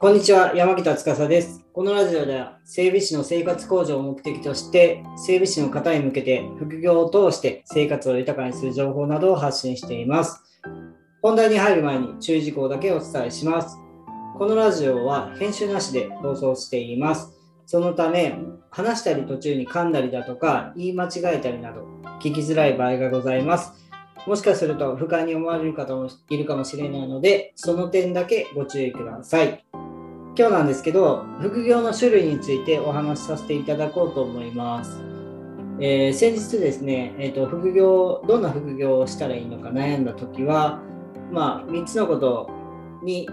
[0.00, 1.64] こんにちは、山北司です。
[1.72, 10.40] このラジオでは、整備士の生活向上を目的として、整備士の方に向けて副業を通して生活を豊かにする情報などを発信しています。
[11.20, 13.76] 本題に入る前に注意事項だけお伝えします。
[14.38, 17.32] このラジオは編集なしで放送しています。
[17.66, 18.38] そのため、
[18.70, 21.82] 話したり途中に噛んだりだとか、言い間違えたりなど、
[22.20, 23.72] 聞きづらい場合がございます。
[24.28, 29.64] もしかすると不快に思われる方もいるかもしれないので、その点だけご注意ください。
[30.38, 35.00] 今日なんですけど、副業の種類についてお話しさせていただこうと思います。
[35.80, 40.80] えー、先日ですね、えーと、副業、どんな副業をしたらいいのか悩んだ時は、
[41.32, 42.48] まあ、3つのこと
[43.02, 43.28] に、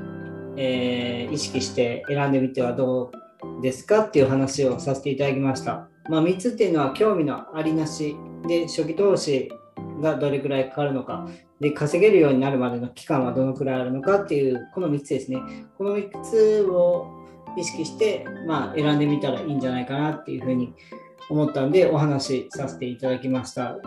[0.58, 3.12] えー、意識して選んでみてはど
[3.60, 5.88] うですかっていう話をさせていただきました。
[6.10, 8.16] まあ、3つっていうのは興味のありなし
[8.48, 9.52] で初期投資
[10.02, 11.28] がどれくらいかかるのか
[11.60, 15.40] で稼げるようになるまでの期間はどのくらいあるのかっていうこの3つですね
[15.78, 17.08] この3つを
[17.58, 20.74] 意識して、まあ、選んでみたらいいんじゃないかなっていうふうに
[21.30, 23.78] 思ったんでお話しさせていただきました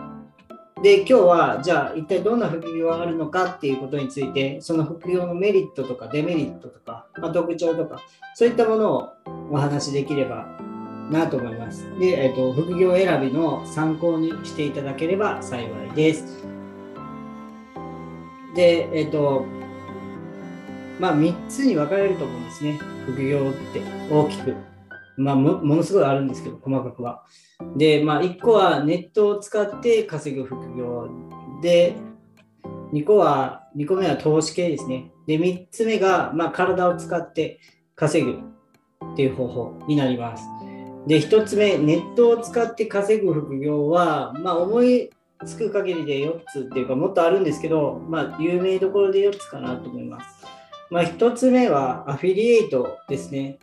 [0.82, 8.00] で今日はじゃあ一体どんな副業があるのかっていうことについてその副業のメリットとかデメリットとか、まあ、特徴とか
[8.34, 9.12] そういったものを
[9.50, 10.46] お話しできれば
[11.10, 11.88] なと思います。
[11.98, 16.57] で、えっと、副業選びの参考にしていただければ幸いです。
[18.58, 19.46] で、えっと、
[20.98, 22.80] まあ、3つに分かれると思うんですね。
[23.06, 24.56] 副業って大きく。
[25.16, 27.22] まあも、ものすごいあるんですけど、細かくは。
[27.76, 31.08] で、まあ、1個はネットを使って稼ぐ副業
[31.62, 31.94] で、
[32.92, 35.12] 2個は、2個目は投資系ですね。
[35.28, 37.60] で、3つ目が、まあ、体を使って
[37.94, 38.40] 稼ぐ
[39.12, 40.42] っていう方法になります。
[41.06, 45.10] で、1つ目、ネットを使って稼ぐ副業は、まあ、思い
[45.46, 50.44] つく限りで4つっていうか、もっとあるんですけど、まあ、有名どころで4つかなと思います。
[50.90, 53.58] まあ、1つ目はアフィリエイトですね。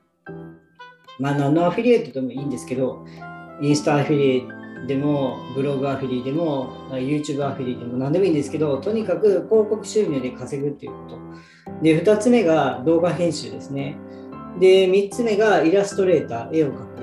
[1.19, 3.05] まあ、何のアフィリエイトでもいいんですけど、
[3.61, 11.17] インスタアフィリエイトでも、ブログアフィリでも、YouTube アフィリでも何でもいいんですけど、とにかく広告収入で稼ぐっていうこと。
[11.81, 13.97] で、2つ目が動画編集ですね。
[14.59, 16.94] で、3つ目がイラストレーター、絵を描く。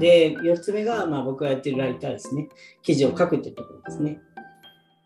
[0.00, 2.48] で、4つ目が、まあ、僕がやってるライターですね。
[2.82, 4.20] 記事を書くってところですね。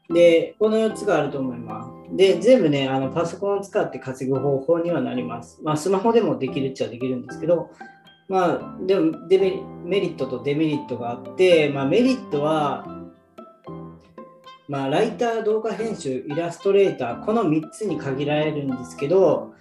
[0.08, 2.16] で、この4つがあると思います。
[2.16, 5.60] で、全部ね、あのパソコンを使って稼ぐ方法にはなります。
[5.62, 7.70] まあ、スマホでもできるっちゃできるんですけど、
[8.28, 12.86] まあ、でもデメリットとデメリットがあって、まあ、メリットは、
[14.68, 19.52] まあ、ライター、動画編集、イラストレーター、この3つに限られるんですけど、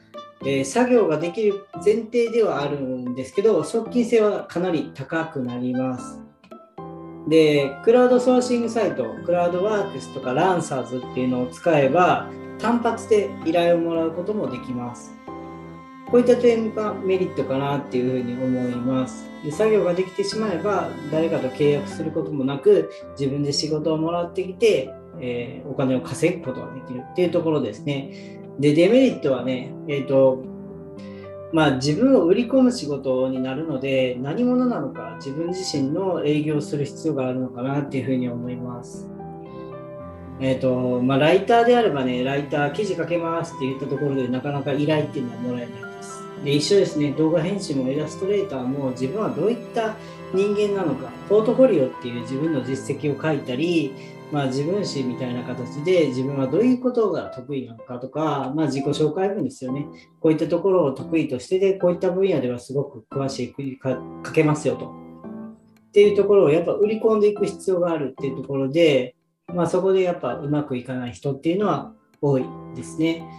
[0.42, 6.20] えー、作業ができる前提ではあるんですけど、側近性はかなり高くなります。
[7.28, 12.30] で、クラウドソーシングサイト、クラウドワークスとかランサーズっていうのを使えば、
[12.60, 15.14] 単発で依頼をもらうこともできます。
[16.12, 19.28] こういった点がメリットかなっていうふうに思います。
[19.44, 28.43] で作業ができてしまえば、誰かと契約することもなく、自分で仕事をもらってきて、えー、お金を稼ぐことができるっていうところですね。
[28.59, 30.44] で、デメリットはね、えっ、ー、と、
[31.52, 39.08] まあ、自分を売り込む仕事になるので、何者なのか、自分自身の営業する必要があるのかなっていうふうに思います。
[40.40, 46.24] え、ー、と、まあ、ライターであればね、ライター記事書けますって言ったところで、なかなか依頼っていうのはもらえないです。
[46.44, 49.96] で、一緒ですね、動画編集もイラストレーターも自分はどういった
[50.34, 53.94] 人間なのか、ポートフォリオっていう自分の実績を書いたり、
[54.34, 59.86] まあ、自分史みたいな形で自分はどういうことが得意なのかとか、まあ、自己紹介文ですよね。
[60.20, 64.88] こういったところを得意としてで、こういった分野ではすごく詳しいか書けますよと。
[64.88, 69.16] っていうところをやっぱ売り込んでいく必要があるっていうところで、
[69.54, 72.46] まあ、そこでやっぱうまくいかない人っていうのは多い
[72.76, 73.30] ですね。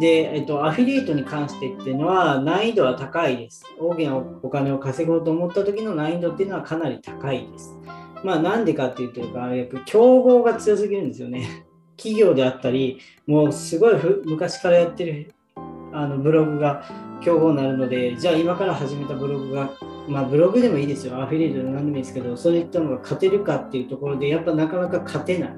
[0.00, 3.64] で、えっと、アフィリエイトに関してっていうのは難易度は高いです。
[3.78, 7.78] 大きなお金を稼ごうと思った時の難易度っていうのはかなり高いです。
[8.22, 11.66] まあなんでかっていうと、やっぱ競合が強すぎるんですよね。
[11.96, 13.94] 企業であったり、もうすごい
[14.24, 15.34] 昔からやってる
[15.92, 16.82] あのブログが
[17.20, 19.70] 競合になるので、じゃあ今から始めたブログが、
[20.08, 25.50] まあブログでもいいですよ、アフィリエイトで何でもいいですけど、そういったのが勝てるかっていうところで、やっぱなかなか勝てない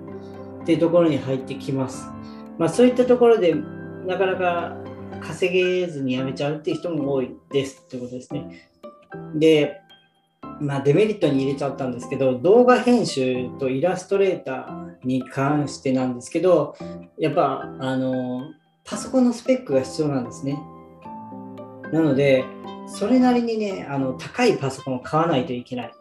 [0.62, 2.10] っていうところに入ってきます。
[2.58, 3.54] まあそういったところで、
[4.06, 4.76] なかなか
[5.20, 8.68] 稼げずに辞めちゃうっていう人も多いですってことですね。
[9.34, 9.81] で、
[10.60, 16.76] まあ、デメリットに入れちゃったんですけど動画編集とイラストレーターに関してなんですけど
[17.18, 18.42] やっぱあの
[18.84, 20.58] パソコンのスペックが必要なんですね。
[21.92, 22.44] なので
[22.86, 25.92] それなりにねあの高いパソコンを買わないといけない。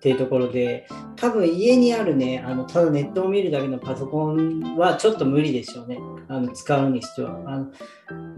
[0.00, 0.86] っていうところで、
[1.16, 5.98] 多分家にあるね、あのただネットを見るだけのパソコンはちょっと無理でしょうね、
[6.28, 7.66] あの使うにしてはあの。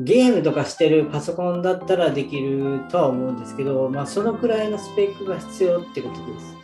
[0.01, 6.57] ゲームとかしてるパソコンだったらできるとは思うんですけど、まあ、そのくらいのスペックが必要ってことです。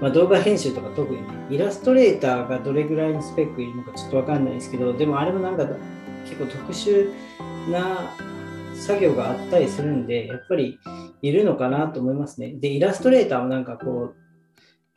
[0.00, 5.66] まあ、動画編集とか特にね、イラストレーターがどれぐらいのスペックいるのかちょっとわかんないですけど、でもあれもなんか
[6.24, 7.12] 結構特殊
[7.70, 8.14] な
[8.74, 10.78] 作業があったりするんで、やっぱり
[11.22, 12.52] いるのかなと思いますね。
[12.52, 14.25] で、イラストレーターもなんかこう、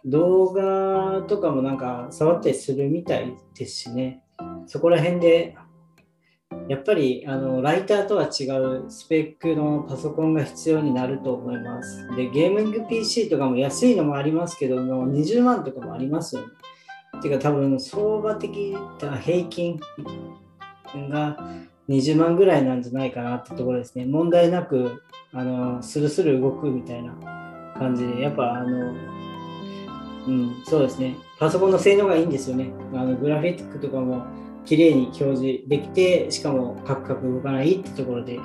[0.06, 4.24] 動画とかもなんか触ったりするみたいですしね、
[4.66, 5.56] そこら辺で、
[6.68, 12.08] やっぱりあのライターとは違うスペックのパソコンが必要になると思います。
[12.16, 16.48] で、ゲーミング PC とかも安いのもありますけども、20万とかもありますよね。
[17.18, 19.80] っていうか多分相場的な平均
[21.10, 21.38] が
[21.90, 24.06] 20万ぐらいなんじゃないかなってところですね。
[24.06, 25.04] 問題なく、
[25.34, 28.94] あの、スルスル動くみたいな感じで、やっぱあの、
[30.30, 31.16] うん、そうですね。
[31.40, 32.72] パソコンの性能がいいんですよね。
[32.94, 34.28] あのグラフィックとかも
[34.66, 38.38] 綺麗に表示できて、しかもカクカク動かないってところで、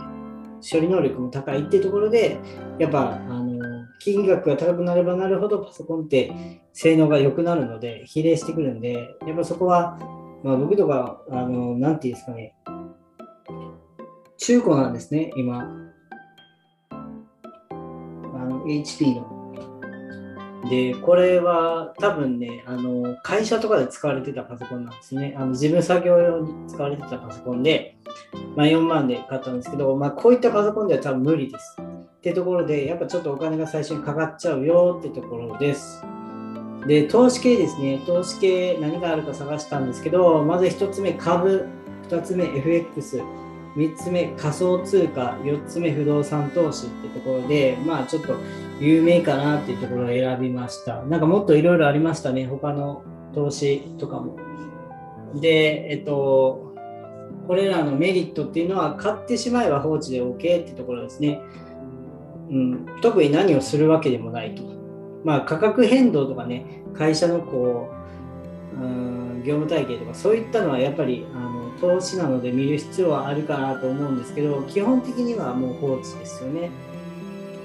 [0.63, 2.39] 処理能力も高いってところで、
[2.79, 9.99] やっぱ、あの、金額が高くなればなるほどパソコンって性能が良くなるので、比例してくるんで、やっぱそこは、
[10.43, 12.55] まあ、僕とか、あの、なんていうんですかね、
[14.39, 15.69] 中古なんですね、今。
[16.91, 16.97] あ
[18.47, 19.34] の、HP の。
[20.69, 25.35] で、これは多分ね、あの会社とかで使われてたパソコンなんですね。
[25.37, 27.97] あの自分作業用に使われてたパソコンで、
[28.57, 31.77] まあ、4万で買ったんですけど、まあ、こういったパソコンでは多分無理です。
[31.81, 36.03] ってところで、やっぱちょっとお金が最初にかかっちゃうよってところです。
[36.87, 38.03] で、投資系ですね。
[38.07, 41.67] 投資系何があるか探したんですけど、まず1つ目株、
[42.09, 43.23] 2つ目 FX、
[43.77, 48.37] 3つ目仮想通貨、4つ目不動産投資ってところで、まあちょっと
[48.81, 51.03] 有名かなっていうところを選びました。
[51.03, 53.03] なんかもっといろいろありましたね、他の
[53.35, 54.37] 投資とかも。
[55.35, 56.73] で、えっと、
[57.49, 61.41] これらのメリットっていうのは、買ってしまえば放置で OK ってところですね。
[62.51, 64.63] うん、特に何をするわけでもないと。
[65.25, 67.91] まあ価格変動とかね、会社のこ
[68.81, 76.71] う、うん、業務体系とかそういったのはやっぱりあの投資なので見る必要はあるかなと思うんですけど基本的にはもう放置ですよね。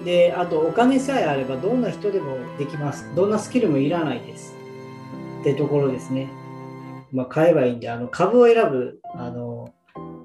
[0.04, 3.14] であとお金さえあればどんな人でもできます。
[3.16, 4.56] どんなスキルもいらないです。
[5.42, 6.30] ってところですね。
[7.12, 9.74] まあ、買えばいいんであの株を選ぶあの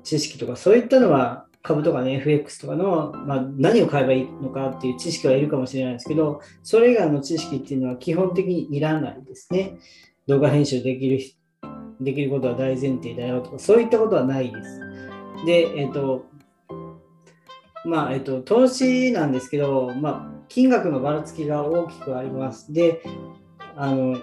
[0.02, 9.78] 知識とかそういったのは株とかね FX とかの、まあ、何を買えばいいのかっていう知識はいるかもしれないですけどそれ以外の知識っていうのは基本的にいらないですね。
[10.26, 11.20] 動画編集できる
[12.00, 14.80] できることは大前提だよとか、そういったことはないです。
[15.46, 16.26] で、えっ、ー、と、
[17.84, 22.72] まあ、えっ、ー、と、投資なんですけど、まあ、金額のばらつきが大きくあります。
[22.72, 23.02] で、
[23.76, 24.14] あの、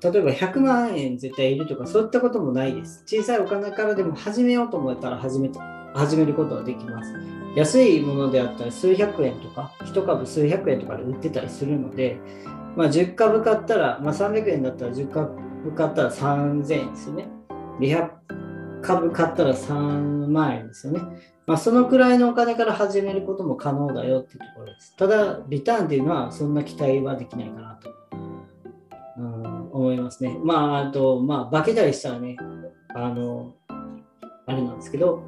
[0.00, 3.02] 例えば100万円絶対いるとか、そういったこともないです。
[3.06, 5.50] 小さいお金からでも始めようと思ったら始め
[5.94, 7.12] 始めることはできます。
[7.56, 12.20] 安いものであったら数百円とか、1株数百円とかで売ってたりするので、
[12.76, 17.28] まあ、10株買ったら、まあ、300円だったら10株株買ったら3000円ですよね。
[17.80, 18.10] 200
[18.82, 21.00] 株買ったら3万円ですよね。
[21.46, 24.94] まあ、そのくらいのお金から始めることも可能だよっていうところです。
[24.96, 27.90] ただ、リターンっていうのはそんな期待はできないかなと、
[29.18, 30.36] うん、思いますね。
[30.42, 32.36] まあ、あと、まあ、化けたりしたらね、
[32.94, 33.54] あの、
[34.46, 35.24] あれなんですけど、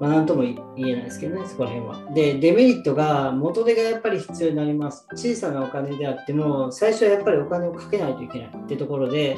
[0.00, 0.56] まあ、なんとも言
[0.88, 2.12] えないですけどね、そこら辺は。
[2.14, 5.06] で、デメリットが、元手がやっぱり必要になります。
[5.14, 9.36] 小さなお金であっても、最初はやっぱりお金をかけないといけないってところで、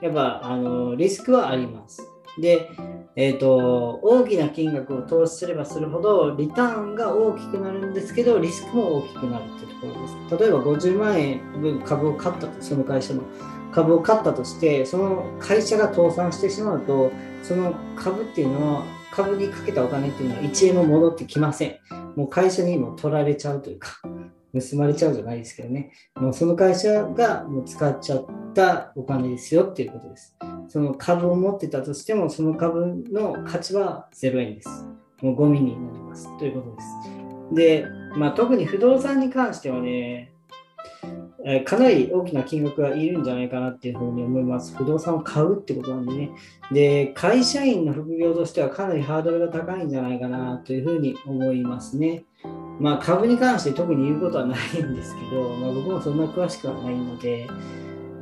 [0.00, 2.06] やっぱあのリスクはあります。
[2.38, 2.70] で、
[3.16, 10.42] えーと、大きな金額を投資すればするほどリターンが大きくなるんですけどリスクも大きくなるっていうところです。
[10.42, 13.22] 例えば50万円分株を買ったとその会社の
[13.72, 21.76] 株を買ったとしてその会社が倒産してしまうとその株っていうのは株にかけたお金っていうのは1円も戻ってきません。
[22.16, 24.00] もう会社にも取られちゃうというか
[24.52, 30.36] 盗まれちゃうじゃないですけどね、もうその会社がもう使っちゃったお金ですよっていうことです。
[30.68, 34.86] その株を持ってたとしても、その株の価値は0円です。
[35.22, 37.54] もうゴミになりますということです。
[37.54, 40.32] で、まあ、特に不動産に関してはね、
[41.44, 44.76] えかなり大きな金額がいるんじゃないかなっていうふうに思います。
[44.76, 46.30] 不動産を買うってことなんでね。
[46.70, 52.24] で、会社員の副業としてはかなりハードルが高いんじゃないかなというふうに思いますね。
[52.80, 57.46] まあ、株に関して特に言うことはないんですけど、まあ、僕もそんな詳しくはないので、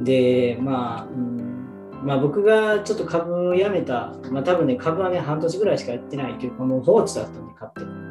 [0.01, 1.49] で、まあ、うん
[2.05, 8.09] まあ、僕がちょっと株をやめた、まあ、多分ね、株はね、半年ぐらいしかやってないというか、もう放置だったんで、買って。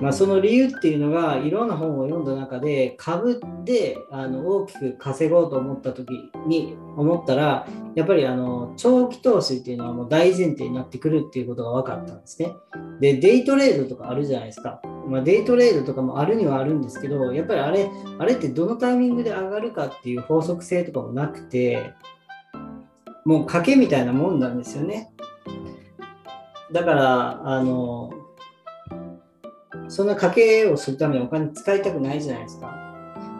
[0.00, 12.52] まあ、その理由っていうのがいろんな本を読んだ中で株であの大きく稼ごうと思った時に思ったらやっぱりあの長期投資っていうのはもう大前提になってくるっていうことが分かったんですね。
[13.00, 14.82] でデイトレードとかあるじゃないですか。
[15.06, 21.92] まあ、デイトレードとかもあるにはあるんですけどやっぱりあれあれってどのタイミングで上がるかっていう法則性とかもなくて
[23.24, 25.12] もう賭けみたいなもんなんですよね。
[26.72, 28.10] だからあの
[29.88, 32.86] そんな家計をするためにお金使いたくないじゃないですか。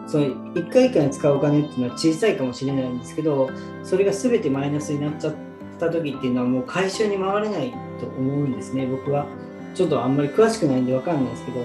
[0.07, 3.49] その1回1回に使うお金っていうのは小さいかもしれないんですけど、
[3.83, 5.35] それが全てマイナスになっちゃっ
[5.79, 9.25] た時っていうのはもう回収に回れないと思うんですね、僕は。
[9.77, 11.59] ちょっとあんまり詳しくないんで分かんないですけど。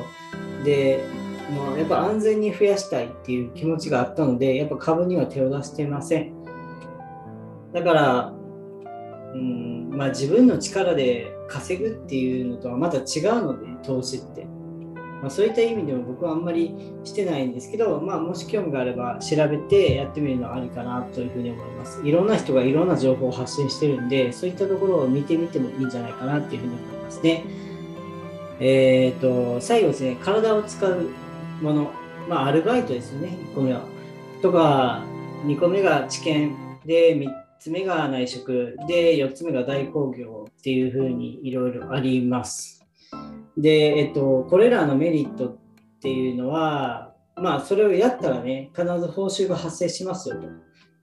[0.65, 1.05] で、
[1.51, 6.35] もうやっぱ安全に増やしたいっていう気持ちがあったので、やっぱ株には手を出してません。
[7.73, 8.35] だから、
[9.35, 13.03] うんまあ、自分の力で稼ぐっていうのとはまた違う
[13.43, 14.47] ので、投資って。
[15.23, 22.03] まあ、そういった意味でも僕はあんまりしてないんですけど、まあ、もし興味があれば調べてやってみるのはありかなというふうに思います。
[22.05, 27.45] いろんな人がいろんな情報を発信してるんで、そういったところを見てみてもいいんじゃないかなっていうふうに思いますね。
[28.61, 31.09] え、ー、と、最後ですね、体を使う
[31.61, 31.91] もの、
[32.29, 33.83] まあ、アルバイトですよね、1個目は。
[34.41, 35.05] とか、
[35.45, 37.29] 2個目が知見で、3
[37.59, 42.87] つ目が内職で、4つ目が代行業っていうふうにいろいろあります。
[43.57, 45.57] で、えっと、これらのメリットっ
[46.01, 50.49] ていうのは、まあ、それをやったらね、必ず報酬が発生しますよと。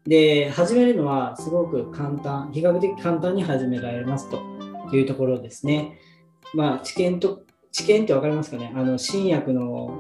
[0.05, 4.41] で、始めるのはすごく簡単、比較的簡単に始められますと
[4.95, 5.99] いうところですね。
[6.53, 8.73] まあ、知見と、知見って分かりますかね？
[8.75, 9.91] あの、新薬の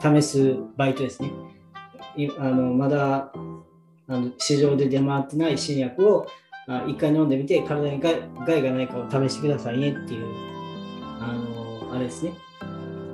[0.00, 1.30] 試すバイトですね。
[2.38, 3.30] あのまだ
[4.08, 6.26] あの市場で出回ってない新薬を
[6.88, 10.26] 一回飲んでみて体に害がないかを試してくださいねっていう
[11.20, 12.32] あのあれですね。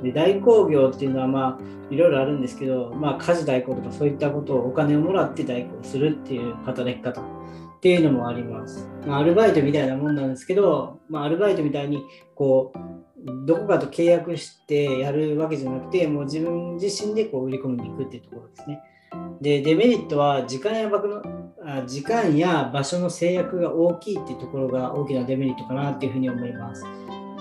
[0.03, 7.21] で代行業っていうのはまあいろいろあるんですけど、まあ、家事代行とかそういったことをお金をもらって代行するっていう働き方
[7.85, 8.89] っていうのもあります。
[9.07, 12.03] まあ、アルバイトみたいなもんなんですけど、まあ、アルバイトみたいに
[12.35, 18.81] こうどこかと契約してやるわけじゃなくてもう自分自身でこう売り込みに行くっていうところですね。
[19.43, 21.23] でデメリットは時間や場の
[21.87, 26.87] 時間や場所の制約が大きいっていうところが大きなデメリットかなっていうふうに思います。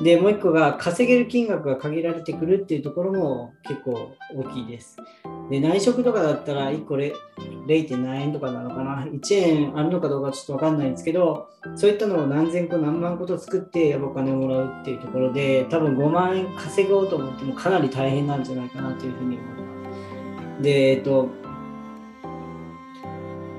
[0.01, 4.97] で、もう一個が稼げる金額が限られてくるっていうところも結構大きいです。
[5.49, 6.97] で、内職とかだったら1個
[7.65, 7.97] 0.
[7.97, 20.63] 何円とかなのかな、1円あるのかどうかちょっとわかんないんですけど、そういったのを何千個何万個と作ってお金をもらうっていうところで、多分5万円稼ごうと思ってもかなり大変なんじゃないかなというふうに思います。
[20.63, 21.29] で、えっと、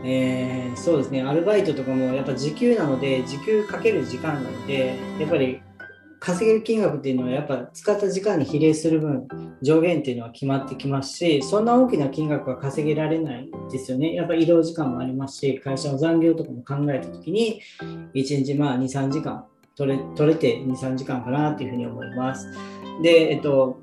[0.04, 5.62] えー、そうですね、アルバイトとかもやっぱ時給なので、時給かける時間なので、やっぱり
[6.24, 9.28] 稼げる金額っていうのはやっぱ使った時間に比例する分
[9.60, 14.14] 上限っていうのは決まってきますしそんな大きな金額は稼げられないですよね。
[14.14, 17.60] やっぱ移動時間もありますし会社の残業とかも考えた時に
[18.14, 19.44] 1日まあ23時間
[19.76, 22.50] 取れ取れて23時間かなっていうふうに思います。
[23.02, 23.82] でえっと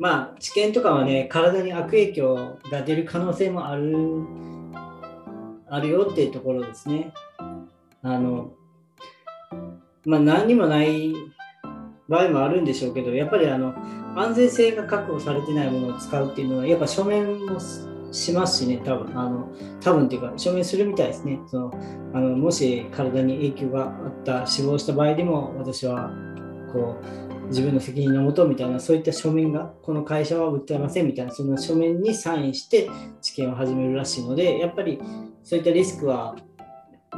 [0.00, 3.94] まあ知見とかはね体に悪影響が出る可能性もある
[5.68, 7.12] あるよっていうところですね。
[8.02, 8.50] あの
[10.04, 11.14] まあ何にもない
[12.08, 13.74] 場合もあるんでしょうけど、やっぱりあの
[14.16, 17.58] 安全性が確保されてないものを使うっていうのは、やっぱ書面も
[18.10, 21.38] しますしね、多分あの多分っていうか、書面するみたいですね。
[21.46, 21.70] その
[22.14, 26.10] あのもし体に影響があった、死亡した場合でも、私は
[26.72, 26.96] こ
[27.44, 32.88] う自分の責任のもとみたいな、そういった書面が、この会社は訴えませんみたいな、その書面にサインして
[33.20, 34.98] 治験を始めるらしいので、やっぱり
[35.44, 36.36] そういったリスクは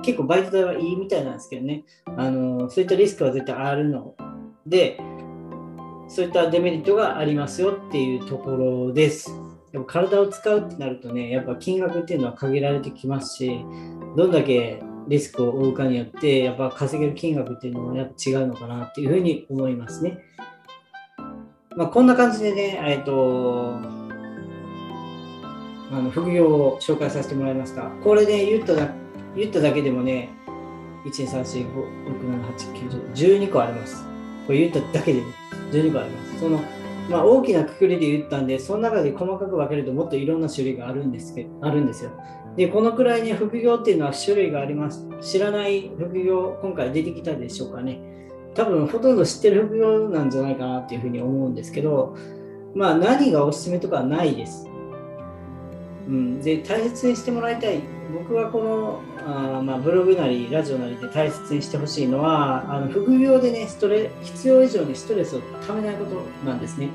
[0.03, 1.85] 結構バイト代はいいみたいなんですけどね、
[2.17, 4.15] あのそういったリスクは絶対あるの
[4.71, 4.99] で、
[6.09, 9.31] そういったデメリットがありますよっていうところです。
[9.73, 13.65] でも体を使うってなるとね、やっぱ金額っていうのは限られてきますし、
[14.17, 20.19] どんだけリスクを負うかによって、やっぱ稼げる金額っていうのもやっぱ違うのかなっていうふうに思いますね。
[21.77, 23.79] まあ、こんな感じでね、えっと、
[25.93, 27.83] あの副業を紹介させてもらいました。
[28.03, 28.89] これで言っただ
[29.37, 30.31] 言っただけでもね、
[31.05, 34.10] 1、2、3、4、5、6、7、8、9、10、12個あります。
[34.47, 35.27] これ言っただけで、ね、
[35.73, 36.41] 12個あります。
[36.41, 36.61] その
[37.11, 42.13] まあ、大きなくくりで言ったんで、その中で細かく分けるともっといろんな種類があるんですけあるんですよ。
[42.57, 45.09] で、このくらいに副業っていうのは種類があります。
[45.21, 48.01] 知らない副業、今回出てきたでしょうかね。
[48.55, 52.17] 多分ほとんど知ってる副業なんじゃないかなっていうふうに思うんですけど、
[52.77, 54.70] まあ何がおすすめとかはないです。
[56.11, 57.81] うん、で大切にしてもらいたい。
[58.13, 66.89] 僕はこのあ、まあ、ブログなりラジオなりで大切にしてほしいのはあの副業でねストレ必要以上にストレスをためないことなんですね。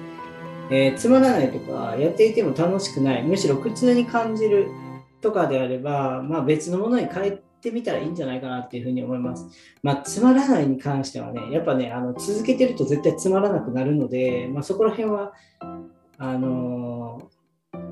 [0.69, 4.67] えー、つまらないとか、やっていても楽しくない、むしろ苦痛に感じる
[5.21, 9.47] とかであれば、まあ、別のものに変えてみたらいいんじゃないかなっていうふうに思います。
[9.83, 15.33] まあ、つまらないに関してはね、やっぱね、あの続けてると絶対つまらなくなるので、まあ、そこら辺は、
[16.17, 17.34] あのー、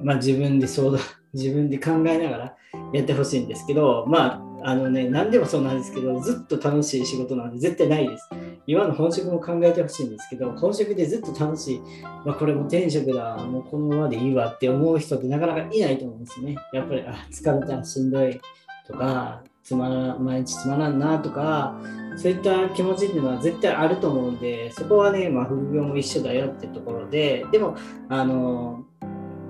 [0.04, 1.00] まあ、自分で相談、
[1.34, 2.56] 自分で考えながら
[2.94, 8.30] やってほしいんですけど、まあ、あのね、何でもそうなんですけど、ずっと楽しい仕事なんで絶対ないです。
[8.66, 11.82] 今の本職も考えてほしいんですけど、本職でずっと楽しい、
[12.26, 16.56] まあ、これも転職だ、もうこのままでいいわって思う人ってなかなかいないと思うんですね。
[16.72, 18.40] やっぱり、あ、疲れたら、しんどい
[18.88, 21.78] とか、つまら毎日つまらんなとか、
[22.18, 27.76] そういった気持ちっていうのは絶対あると思うんで、そこはね、まあ、副業も一緒だよってところで、でも、
[28.10, 28.86] あの、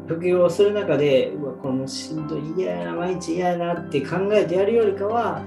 [0.07, 5.43] 副業をする中で、うわ、このしんどい、嫌やな、毎日嫌やなって考えてやるよりかは、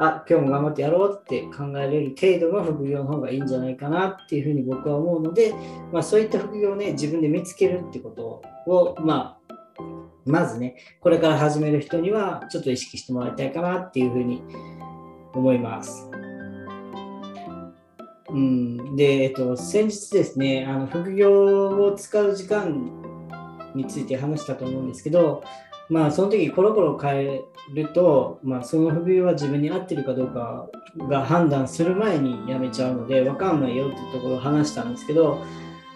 [0.00, 5.54] あ、今日も頑張ってやろうって考えれる程度の副業の方がいいんじゃないかなっていうふうに僕は思うので、
[5.92, 9.54] まあ、そういった副業をね、自分で見つけるってことを、まあ、
[10.24, 14.42] まずね、これから始める人にはちょっと意識してもらいたいかなっていうふうに
[15.34, 16.08] 思います。
[18.30, 23.07] うん、で、えっと、先日ですね、あの副業を使う時間
[23.74, 25.42] について話したと思うんですけど、
[25.88, 30.68] まあ、その時コロコロ変えると、まあ、その不業は自分に合ってるかどうか
[31.08, 35.42] が判断する前にやめちゃうので分かんないよってところを話したんですけど、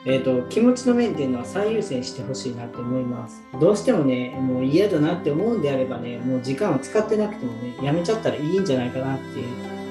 [0.07, 3.43] えーと、気持ちの面っていうのは最優先してほしいなって思います。
[3.61, 9.82] どうしてもね、もう嫌だなって思うんであればね、もう時間を使ってなくてもね、やめちゃったらいいんじゃないかなっていう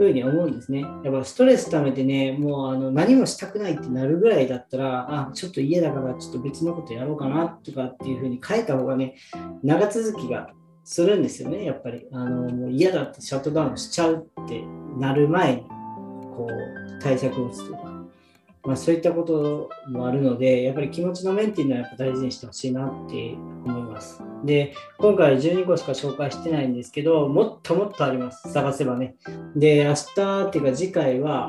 [0.00, 0.80] ふうに思うんですね。
[1.04, 9.16] やっぱストレス溜めてね、もうあの何もしたくないってなるぐらいだったら、あ、ちょっと家だからちょっと別のことやろうかなとかっていうふうに変えた方がね、
[9.62, 10.50] 長続きが
[10.84, 12.06] するんですよね、やっぱり。
[12.12, 14.62] あのもう嫌だってシャットダウンしちゃうって
[14.96, 17.90] なる前に、こう、対策を打つとか。
[18.62, 24.29] まあ、そういったこともあるので、やっぱり気持ちの面っていうのはやっぱ大事にしてほしいなって思います。
[24.44, 28.52] で、今回12個しか紹介してないんですけど、もっともっとあります。
[28.52, 29.16] 探せばね。
[29.56, 31.48] で、明日っていうか次回は、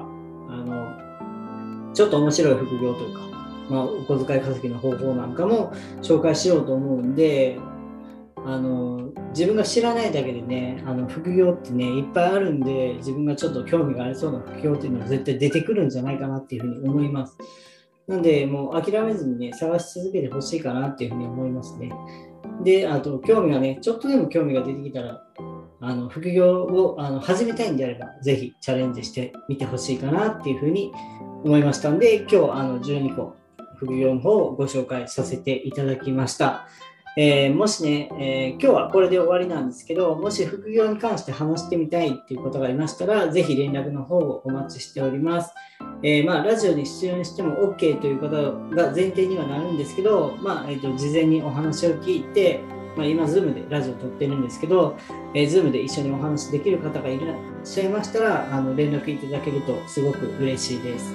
[0.50, 3.20] あの、ちょっと面白い副業というか、
[3.70, 5.72] まあ、お小遣い稼ぎの方法なんかも
[6.02, 7.58] 紹介しようと思うんで、
[8.44, 17.38] あの自分が知らないだけでねあの副業ってねいっぱいあるんで自分がちょっと興味がありそうな副業っていうのは絶対出てくるんじゃないかなっていうふうに思います。
[18.08, 21.92] なんでもう諦めずにね探し続けてほしいかなっていうふうに思いますね。
[22.64, 25.24] で、あと興味がね、ちょっとでも興味が出てきたら、
[25.84, 30.92] あの副業をあの始めたいんであれば、ぜひチャレンジしてみてほしいかなっていうふうに
[31.44, 33.36] 思いましたんで、今日あの12個
[33.78, 36.68] 副業の方をご紹介させていただきました。
[37.18, 45.52] えー、もしね、えー、今日はこれで終わりなんですけど、もし副業に関して話してみたいっていうことがいましたら、ぜひ連絡の方をお待ちしております。
[46.04, 48.30] えー、まあ、ラジオに出演しても OK という方
[48.76, 52.62] が前提にはなるんですけど、まあえーと、事前にお話を聞いて、
[52.98, 54.98] まあ、今、Zoom でラジオを撮ってるんですけど、
[55.36, 61.14] えー、Zoom で一緒にお話できる方がいらっしゃいましたら、あの連絡いただけるとすごく嬉しいです。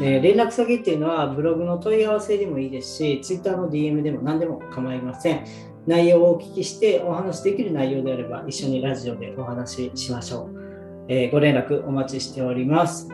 [0.00, 5.44] で連絡先っていうのはブログの問い合わせでもいいですし、Twitter の DM でも何でも構いません。
[5.86, 10.64] 内容をお聞きしてお話できる内容であれば一緒にラジオでお話ししましょう。
[11.08, 13.08] えー、ご連絡お待ちしております、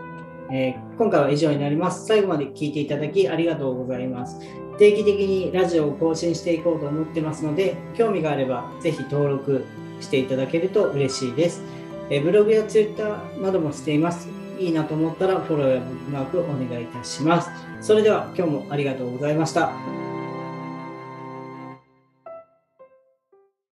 [0.53, 2.07] えー、今回は以上になります。
[2.07, 4.39] 最後まで聞いていただきありがとうございます。
[4.79, 9.65] 定期的にラジオを更新していこうと思ってますので、興味があればぜひ登録
[10.01, 11.63] していただけると嬉しいです。
[12.11, 14.29] えー、ブログやツイッターなどもしています。
[14.59, 17.51] いいなと思ったらフォローやブックマークお願いいたします。
[17.81, 20.00] それでは今日もありがとうございました。